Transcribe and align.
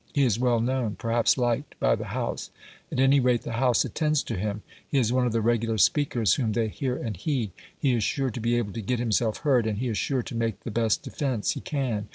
He 0.15 0.23
is 0.25 0.39
well 0.39 0.59
known, 0.59 0.95
perhaps 0.95 1.37
liked, 1.37 1.79
by 1.79 1.93
the 1.95 2.05
House 2.05 2.49
at 2.91 2.99
any 2.99 3.19
rate 3.19 3.43
the 3.43 3.51
House 3.51 3.85
attends 3.85 4.23
to 4.23 4.35
him; 4.35 4.63
he 4.89 4.97
is 4.97 5.13
one 5.13 5.27
of 5.27 5.31
the 5.31 5.41
regular 5.41 5.77
speakers 5.77 6.33
whom 6.41 6.53
they 6.53 6.69
hear 6.69 6.95
and 6.95 7.15
heed. 7.15 7.51
He 7.77 7.91
is 7.93 8.03
sure 8.03 8.31
to 8.31 8.39
be 8.39 8.55
able 8.57 8.73
to 8.73 8.81
get 8.81 8.97
himself 8.97 9.37
heard, 9.41 9.67
and 9.67 9.77
he 9.77 9.89
is 9.89 9.99
sure 9.99 10.23
to 10.23 10.33
make 10.35 10.61
the 10.61 10.71
best 10.71 11.03
defence 11.03 11.51
he 11.51 11.61
can. 11.61 12.07